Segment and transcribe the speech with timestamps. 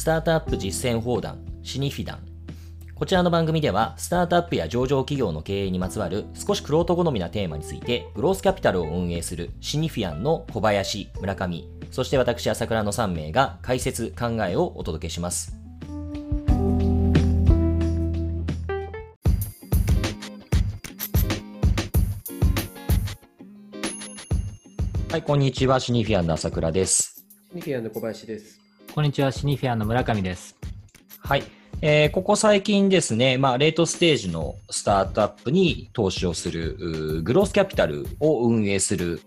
[0.00, 2.20] スタートアップ実践砲弾シニフィダン。
[2.94, 15.54] こちらの番組ではスタートアップや上場企業の経営にまつわる少しクロート好みなテーマについてグロースキャピタルを運営するシニフィアンの小林村上そして私朝倉の3名が解説考えをお届けします。
[25.10, 25.78] はいこんにちは。
[25.78, 27.22] シニフィアンの朝倉です。
[27.50, 28.69] シニフィアンの小林です。
[28.92, 30.56] こんにちは、シニフィアの村上です。
[31.20, 31.44] はい。
[31.80, 39.20] えー、ここ最近ですね、まあ、レートステージのスタートアップに投資をする、グロースキャピタルを運営する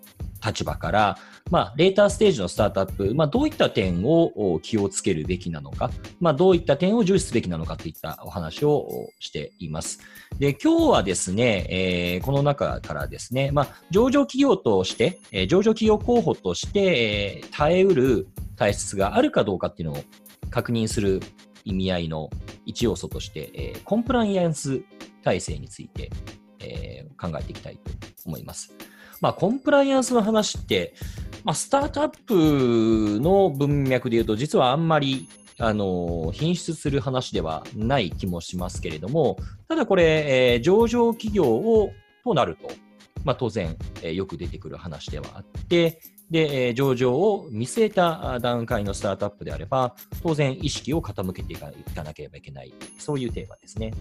[0.46, 1.18] 立場から、
[1.50, 10.00] まあ、レーターステージのスタートアップ、まあ、どういった点を気をつけるべきなのか、まあ、どういった点を重視すべきなのかといったお話をしています。
[10.40, 20.04] で、今日はですね、えー、この中からですね、まあ、上場企業として、えー、上場企業候補として、えー、耐えうる体質があるかどうかっていうのを
[20.50, 21.22] 確認する
[21.66, 22.30] 意味合いの
[22.66, 24.82] 一要素として、えー、コンプライアンス
[25.23, 26.12] 体制について、
[26.60, 27.92] えー、考えていきたいと
[28.26, 28.73] 思います。
[29.24, 30.94] まあ、コンプライアンスの話って、
[31.46, 35.30] まあ、スタートアップの文脈で言うと、実はあんまり
[35.60, 39.38] あの品質する話ではない気もしますけれども、
[39.70, 41.92] ただこれ、えー、上場企業を
[42.26, 42.68] となると、
[43.24, 51.72] まあ、当然、えー、よく出てくる話ではあって、で、え上場を見据えた段階のスタートアップであれば、当然意識を傾けていか
[52.04, 53.94] なければいけない、そういうテーマですね。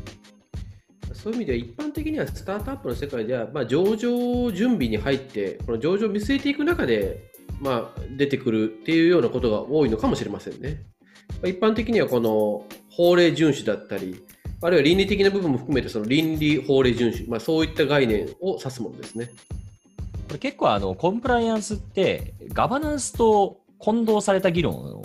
[1.15, 10.83] そういう意味では、一般的にはスタートアップの世界では、まあ、上場準備に入って、この上場を見据えていく中で、まあ、出てくるっていうようなことが多いのかもしれませんね。
[11.45, 14.25] 一般的にはこの法令遵守だったり、
[14.61, 19.31] あるいは倫理的な部分も含めてその倫理法令遵守、まあ、そういった概念を指すものですね。
[20.29, 25.03] これ結構あのコンプライアンスってガバナンスと混同された議論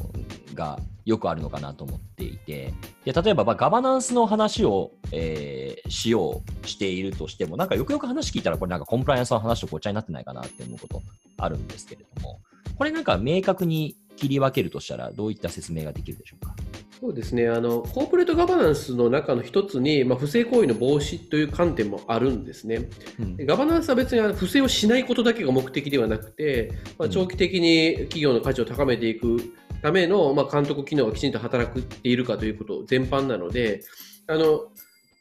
[0.54, 2.74] がよくあるのかなと思っていて、
[3.06, 11.02] で例えばまガバナンスの話を、えー、しようしているとしても、なんかよくよく話聞いたら、これなんかコンプライアンスの話とごっちゃになってないかなって思うこと
[11.38, 12.42] あるんですけれども、
[12.78, 16.54] これなんか明確に切り分けるとしたら、どういった説明ができるでしょうか？
[17.00, 22.90] そうですねあのコーポレートガバナンスの中の一つに、まあ、不正行為の防止という観点もあるんですね。
[23.20, 29.38] うん、ガバナンスは別に不正をしないことだけが目的ではなくて、まあ、長期的に企業の価値を高めていく
[29.82, 33.82] ための、まあ、監督機能がきちんと働くっているかということ全般なので
[34.28, 34.68] あの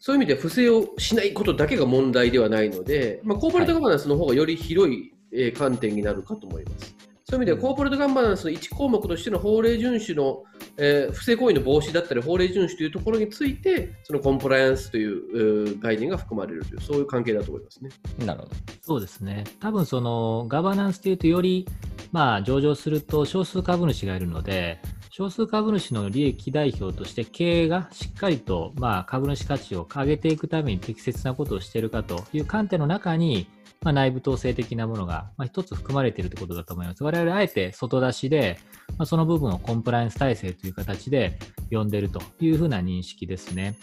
[0.06, 6.97] そういう意味では不正をしないことだけが問題ではないので、まあ、コーポレートガバナンスの方がより広い、え観点になるかと思います。
[7.28, 10.44] そういう意味では、コーポレートガバナンスの1項目としての法令遵守の、
[10.77, 17.91] えー、不正行為の防止だったり、法令遵守というところについて、そのコンプライアンスという概念が含まれるという、そういう関係だと思いますね。
[18.25, 18.55] なるほど。
[18.81, 19.43] そうですね。
[19.59, 21.67] 多分そのガバナンスというと、より、
[22.12, 24.81] まあ、上場すると少数株主がいるので、
[25.11, 33.49] 少数株主の利益代表として経営がしっかりと、まあ、株主価値を上げていくために適切なことをしているかという観点の中に、
[33.83, 37.03] まあ、内部統制的なものが、まあ、一つ含まれているということだと思います。
[37.03, 38.59] 我々あえて外出しで、
[38.99, 41.38] まあ、その部分をコンプライアンス体制という形で
[41.71, 43.78] 呼んでいるというふうな認識ですね。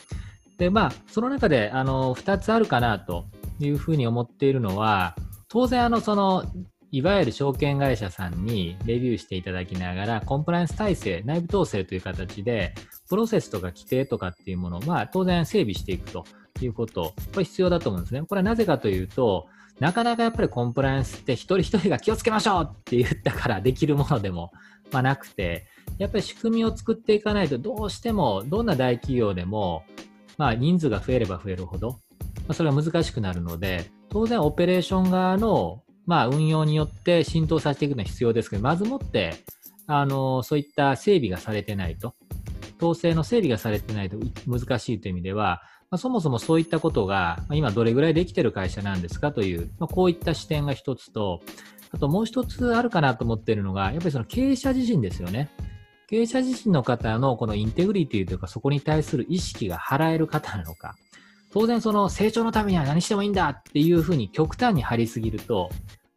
[0.58, 3.26] で、まあ、その中で、あの、2つあるかなと
[3.60, 5.16] いうふうに思っているのは、
[5.48, 6.44] 当然、あの、その、
[6.94, 12.76] いわゆる証券会社さんにレビューしていただきながら、コンプライアンス体制、内部統制という形で、
[13.10, 16.24] プロセスとか規定とかっていうものを、まあ、当然整備していくと
[16.62, 18.22] いうこと、これ必要だと思うんですね。
[18.22, 19.48] これはなぜかというと、
[19.80, 24.52] なかなかやっぱりコンプライアンスって一人一人が気をつけましょうって言ったからできるものでも、
[24.92, 25.66] まあ、なくて、
[25.98, 29.84] やっぱり仕組みを作っていかないとどうしてもどんな大企業でも、
[30.38, 31.98] まあ、人数が増えれば増えるほど、ま
[32.50, 39.36] あ、それは難しくなるので、当然オペレーション側の、まあ、運用によって浸透させていくのは必要ですけど、まずもって、
[39.88, 42.16] あの、そういった整備がされてないと、
[42.78, 51.42] 統制の整備がされてないと難しいという意味では、まあ、そもそもそういったことが、今どれぐらいできてる会社なんですかという、まあ、こういった視点が一つと、
[51.92, 55.50] あともう一つあるかなと思っているのが、やっぱりその経営者自身ですよね。
[56.08, 60.96] 経営者自身の方のこのインテグリティというか、そこに対する意識が払える方なのか。
[61.54, 65.70] 当然その成長のためには何してもいいんだっていうふうに極端に張りすぎると、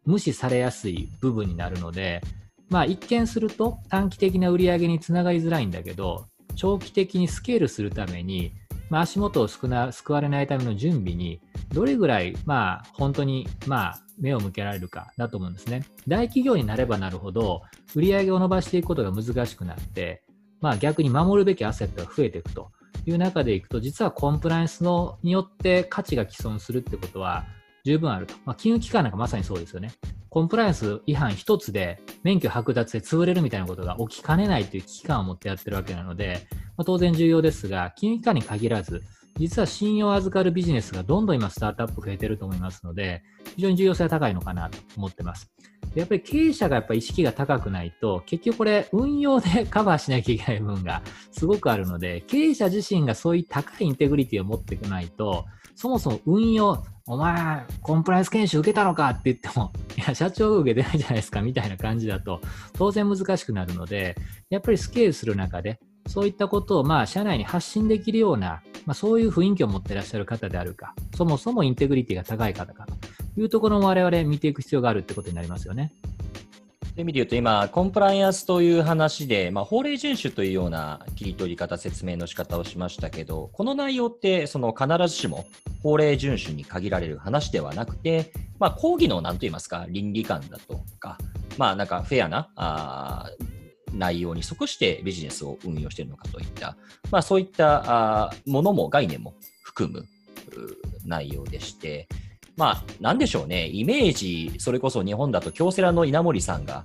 [0.05, 2.21] 無視されやすい部分になるので、
[2.69, 6.25] まあ一見すると短期的な売り上げにつながりづらいんだけど、
[6.55, 8.51] 長期的にスケールするために
[8.89, 9.67] まあ、足元を救
[10.13, 11.41] われないための準備に、
[11.73, 15.83] どれぐらい、まあ、本当に、まあ、目を向けられるかだと思うんですね。
[16.07, 17.63] 大企業になればなるほど、
[17.95, 20.23] 売り上げを伸ばしていくことが難しくなって、
[20.61, 22.71] まあ、逆に守るべきアセットが増えていくと
[23.05, 27.45] いう中でいくと、実はコンプライアンスのによって価値が毀損するってことは
[27.85, 28.33] 十分あると。
[28.45, 29.91] まあ、金融機関なんかまさにそうですよね。
[30.29, 39.03] コンプライアンス違反一つで免許剥奪で潰れるみたいなことが起きかねないという危機感を持ってやってるわけなので、まあ、当然重要ですが、金融機関に限らず、
[39.37, 43.23] 実は信用を預かるビジネスがどんどん今スタートアップ増えてると思いますので、
[43.55, 45.51] 非常に重要性が高いのかなと思ってます。
[45.95, 51.01] やっぱり経営者がやっぱ意識が高くないと、結局これ運用でカバーしなきゃいけない部分が
[51.31, 55.45] すごくあるので、経営者自身がそういう高いインテグリティを持っていかないと、
[55.75, 62.41] そもそも運用、お前、コンプライアンス研修受けたのかって言っても、 いや、社長が受けてないじゃないですかみたいな感じだと、
[62.73, 64.15] 当然難しくなるので、
[64.49, 72.85] やっぱりスケールする中で、そういったことをまあ社内に発信できるような、まあ、そういう雰囲気を持っていらっしゃる方であるか、そもそもインテグリティが高い方か
[73.35, 75.93] というところも我々見ていく必要があるってことになりますよね。
[76.97, 85.45] という意味で言うと今、コンプライアンスという話で、まあ、法令遵守というような切り取り方、説明の仕方をしましたけど、この内容ってその必ずしも
[85.83, 91.19] 法令遵守に限られる話ではなくて、まあ、講義の何と言いますか、倫理観だとか、
[91.59, 93.29] まあ、なんかフェアなあ
[93.93, 96.77] 内容に即してビジネスを運用しているのかといった、
[97.11, 100.05] まあ、そういったものも概念も含む
[101.05, 102.07] 内容でして、
[102.55, 106.83] まあ、なんでしょうね、イメージ、それこそ日本だと京セラの稲森さんが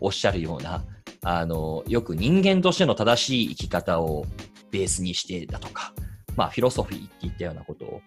[0.00, 0.84] おっしゃるような、
[1.24, 4.26] あのよく人間としての正しい生き方を
[4.72, 5.94] ベースにしてだとか、
[6.36, 8.00] まあ、フィロソフィーっていったようなことを、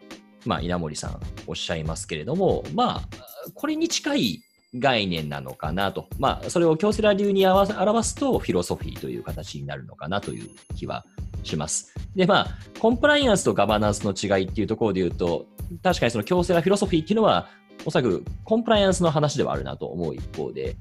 [0.46, 3.02] まあ、稲森さんおっしゃいますけれども、まあ、
[3.54, 4.42] これに近い
[4.78, 6.08] 概念なのかなと。
[6.20, 7.74] まあ、それを京セラ流に表
[8.04, 11.06] すと、フィロソフィーという形になるのかなという気は
[11.44, 11.94] します。
[12.16, 12.48] で、まあ、
[12.80, 15.46] コンプライアンスとガバナンスの違いっていうところで言うと、
[15.82, 17.50] 確かにその京セラフィロソフィーっていうのは、
[17.86, 20.76] おそらくコンプライアンスの話ではあるなと思う一方で、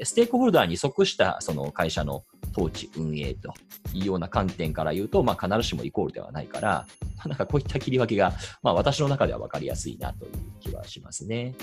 [0.00, 2.24] えステークホルダーに即したその会社の
[2.56, 3.52] 統治、運営と
[3.92, 6.86] いうような観点から言うと、まあ、必ずしもイコールではないから、
[7.16, 8.32] まあ、なんかこういった切り分けが、
[8.62, 11.54] まあ、私の中では分かりやすいなという気はしますね。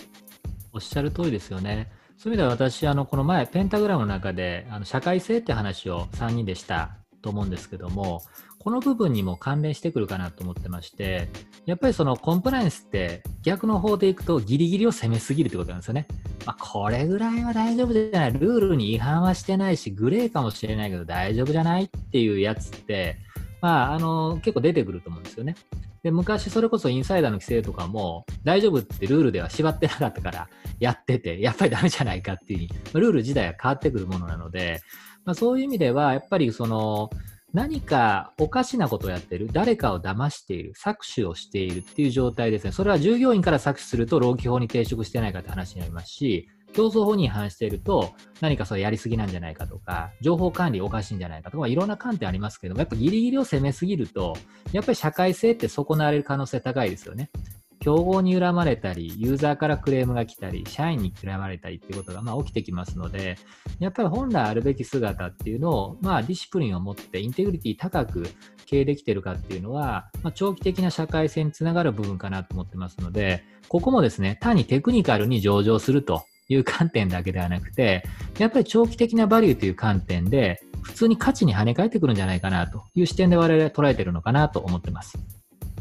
[0.75, 1.89] おっしゃる通りですよね。
[2.17, 8.21] そういう意味では私、あのこの前、ペンタグラムの中であの社会性って話を3人でしたと思うんですけども、
[8.59, 11.29] この部分にも関連してくるかなと思ってまして、
[11.65, 16.07] やっぱりそのコンプライアンスって逆の方でいくとギリギリを攻めすぎるってことなんですよね。
[16.45, 18.33] まあ、これぐらいは大丈夫じゃない。
[18.33, 23.17] ルールに違反はしてないし、グレーかもしれないけど大丈夫じゃないっていうやつって、
[23.61, 25.55] まあ、あの結構出てくると思うんですよね。
[26.05, 30.47] で、昔それこそインサイダーの規制とかも、大丈夫ってルールでは縛ってなかったから
[30.79, 34.81] やってて、やっぱりダメじゃないかっていうう、ルール自体は変わってくるものなので、
[35.25, 37.09] まあ、そういう意味では、やっぱりその、
[37.53, 42.71] 何かおかしなことをやってる、誰かを騙している、搾取をしているっていう状態ですね。
[42.71, 54.35] それは従業員から搾取すると、労基法に抵触してないかって話になりますし、競争法に違反していると、何かそれやりすぎなんじゃないかとか、情報管理おかしいんじゃないかとか、いろんな観点ありますけども、やっぱギリギリを攻めすぎると、
[54.73, 57.31] やっぱり社会性って損なわれる可能性高いですよね。
[57.79, 63.37] 競合に恨まれたり、ユーザーからクレームが来たり、社員に嫌われたりっていうことがまあ起きてきますので、
[63.79, 68.27] やっぱり本来あるべき姿っていうのを、まあ、ディシプリンを持ってインテグリティ高く
[68.65, 78.03] 経営できてるかっていうのは、まあ、長期的な社会性につながる部分かなと思ってますので、ここもですね、単にテクニカルに上場するという観点だけではなくて、
[78.37, 85.17] やっぱり長期的なバリューという観点で、普通に価値に跳ね返ってくるんじゃないかなという視点で我々は捉えているのかなと思ってます。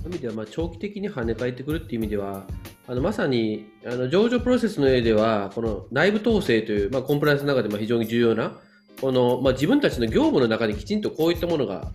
[0.03, 2.47] そういう意味では、まあ、長期的に跳ね返ってくるっていう意味では、
[2.87, 8.59] あのまさにあの上場プロセスの上では、この内部統制という、まあ、コンプライアンスの中でも非常に重要な、
[9.01, 11.91] このまあ、自分たちの業務の中にきちんとこういったものが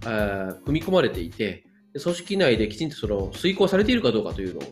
[0.65, 1.65] 組み込まれていて、
[2.01, 4.63] 組織内できちんとその遂行されているかどうかというのを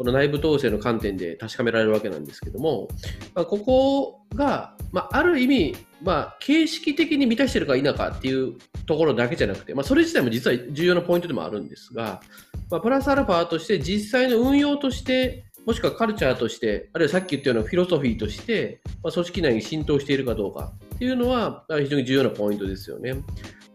[0.00, 2.88] この内部統制の観点で確かめられるわけなんですけども、
[3.34, 12.22] まあ、ここが、まあ、ある意味、まあ、形式的に満たしているか否かっていうところだけじゃなくて、まあ、それ自体も実は重要なポイントでもあるんですが、
[12.70, 23.16] まあ、プラスアルファとして実際の運用としてもしくはカルチャーとして、あるいはさっき言ったようなフィロソフィーとして、まあ、組織内に浸透しているかどうかっていうのは非常に重要なポイントですよね。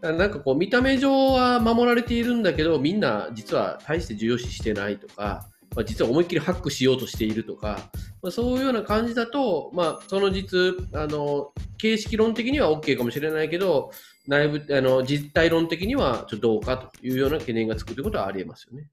[0.02, 7.78] なんかこう見た目上は守られているんだけどみんな実は大して重要視してないとかまあ、実は思いっきりハックしようとしているとか、
[8.22, 13.90] まあ、そういうような感じだと、まあ、その実あの形式論的には OK かもしれないけど
[14.26, 18.88] 内部あの実態論的にはちょっとどうかというような懸念がつくということはありえますよね。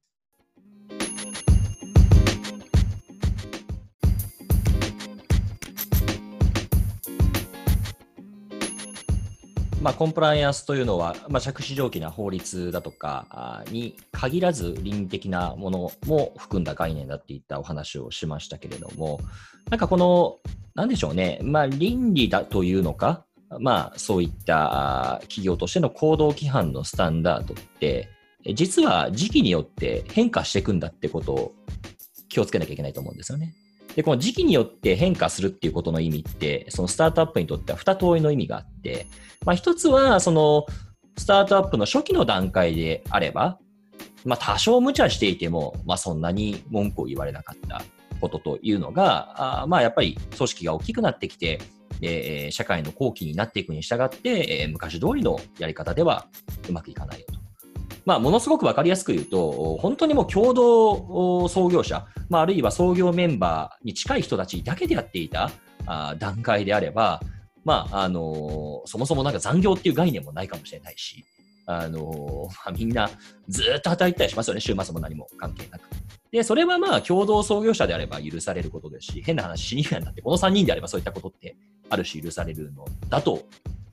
[9.84, 19.20] まあ、コンプライアンスというのは、まあ、着手条件な法律だとかに限らず倫理的なものも含んだ概念だっていったお話をしましたけれども、
[19.70, 20.38] なんかこの、
[20.74, 23.26] なんでしょうね、まあ、倫理だというのか、
[23.60, 28.08] まあ、そういった企業としての行動規範のスタンダードって、
[28.56, 31.56] 実は時期によって変化していくんだってことを
[32.30, 33.54] 気をつけなきゃいけないと思うんですよね。
[33.96, 39.08] で、この時期によって変化するっていうことの意味って、そのスタートアップにとっては二通りの意味があって、
[39.46, 40.66] まあ一つは、その、
[41.18, 43.60] スタートアップの初期の段階であれば、
[44.26, 47.84] まあ多少無茶していても、まあそんなに文句を言われなかった
[48.20, 51.60] ことというのが、あまあやっぱり組織が大きくなってきて、
[52.02, 56.28] えー、社会の後期になっていくに従って、えー、昔通りのやり方では
[56.68, 57.26] うまくいかない。
[58.06, 65.52] まあ、ものすごくわかりやすく言うと、本当にもう共同創業者、まあ、あるいは創業メンバーに近い人たちだけでやっていた
[66.20, 67.22] 段階であれば、
[67.64, 71.24] まあ、あのー、そもそもなんか残業っていう概念もないかもしれないし、
[71.66, 73.10] あのー、まあ、みんな
[73.48, 75.84] ずっと働いたりしますよね、週末も何も関係なく。
[76.32, 81.56] で、それはまあ、共同創業者であれば許されることですし、変な話、シニアになって、この3人であればそういったことって
[81.90, 83.44] ある種許されるのだと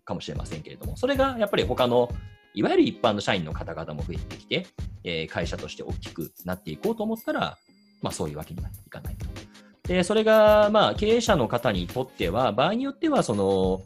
[0.04, 2.10] かもしれませんけれども、それがやっぱり他の
[2.54, 4.66] いわゆる一般の社員の方々も増えてきて、
[5.04, 7.58] えー、会社として大きくなっていこうと思ったら、
[8.02, 9.26] まあそういうわけにはいかないと。
[9.88, 13.82] で、それが、まあ経営者の方にとっては、場合によっては、その、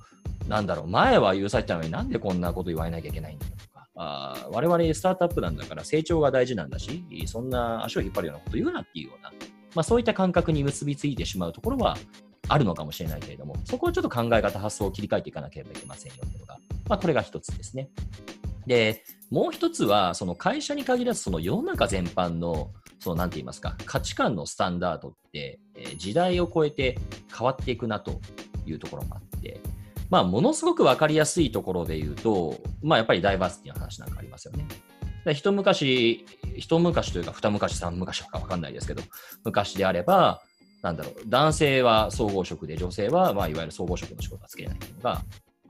[0.49, 9.31] なんだろう、前は許されたのになんでこんなこと言われなきゃいけないんだとか、あ我々スタートアップなんだから成長が大事なんだし、そんな足を引っ張るようなこと言うなっていうような、
[9.75, 11.97] まあそういった感覚に結びついてしまうところは
[12.49, 17.89] あるのかもしれないけれども、そこはちょっと考え方、発想を切り替えていかなければいけませんよというのが、まあこれが一つですね。
[18.67, 26.99] で、もう一つは、その会社に限らず、その世の中全般の、そのなんて言いますか、価値観のスタンダードって、え、時代を超えて
[27.37, 28.21] 変わっていくなと
[28.67, 29.61] いうところもあって、
[30.11, 34.67] まあ、ものすごく分かりやすいところで言うと、まあ、やっぱりダイバーシティの話なんかありますよね。
[35.25, 36.25] で一昔、
[36.57, 39.03] 一昔というか、二昔、三昔か分かんないですけど、
[39.45, 40.43] 昔であれば、
[40.83, 45.23] なんだろう、男性は総合職で、女性は、まあ、いわゆる総合職の仕事はつけないというのが、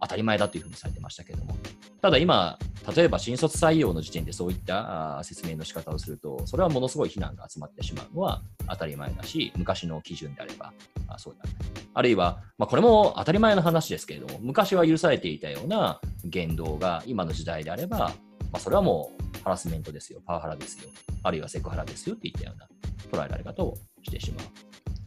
[0.05, 1.57] 当たり前だというふうにされてましたけれども、
[2.03, 2.59] ただ今、
[2.95, 10.75] 例えば新卒採用の時点でそういった説明の仕方をすると、それはものすごい非難が集まってしまうのは当たり前だし、昔の基準であれば、
[11.09, 11.57] あそうだ、ね、
[11.95, 18.13] あるいは、まあ、これも当たり前の話ですけれども、昔は許されていたような言動が今の時代であれば、ま
[18.55, 20.91] あ、それはもうハラスメントですよ、パワハラですよ、
[21.23, 22.69] あるいはセクハラですよっていったような
[23.11, 24.45] 捉えられ方をしてしまう。
[24.45, 24.53] だか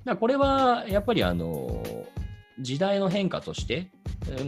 [0.06, 1.84] らこれはやっぱりあの
[2.60, 3.88] 時代の変化として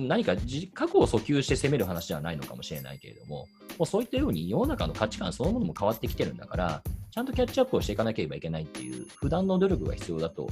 [0.07, 0.35] 何か
[0.73, 3.47] 過去を訴求して責める話ではないのかもしれないけれども、
[3.77, 10.47] もうそういったように世の中の価値観そのものも変わってきてるんだから、ちゃんとキャッチアップをしていかなければいけないっていう、普段の努力が必要だと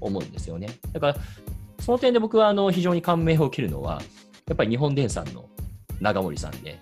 [0.00, 0.68] 思うんですよね。
[0.92, 1.16] だから、
[1.80, 4.00] その点で僕はあの非常に感銘を受けるのは、
[4.48, 5.48] やっぱり日本電産の
[6.00, 6.80] 長森さんで、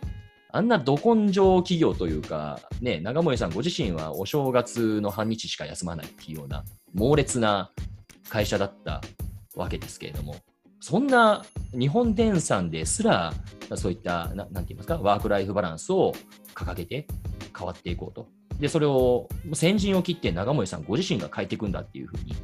[0.53, 7.71] あんなど根性企業というか、ね、長森さんご自身はお正月の半日しか休まないっていうような猛烈な
[8.29, 9.01] 会社だった
[9.57, 10.37] わけですけれども、
[10.81, 11.45] そんな
[11.79, 13.33] 日本電産ですら、
[13.77, 16.15] そういったな、なんて言いますか、ワークライフバランスを
[16.55, 17.07] 掲げて
[17.57, 18.29] 変わっていこうと。
[18.59, 22.35] で、それを先陣を切って長森さんご自身が変えていくんだっていうふうに、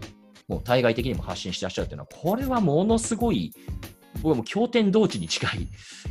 [0.49, 3.55] もう対外的にも発信してらっしゃるというのは、これはものすごい、
[4.17, 5.69] 僕はもう経典同地に近い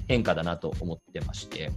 [0.08, 1.72] 変化だなと思ってまして、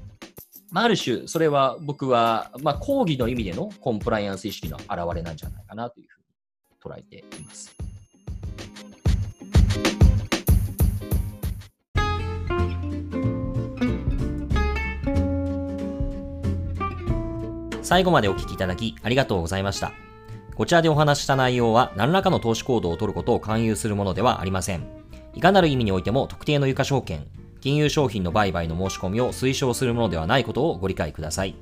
[0.71, 7.88] まあ、ある種、それは僕は、まあ、講義の意味でのコンプライアンス意識の表れなんじゃないかなというふうに捉えています。
[17.89, 19.95] 最後までお聞きいただきありがとうございました。
[20.55, 24.87] こちらでお話した内容は何らかの投資行動をとることを勧誘するものではありません。
[25.33, 27.27] いかなる意味においても特定の有価証券、
[27.63, 31.55] 金融商品の売買の申し込みを推奨するものではないことをご理解ください。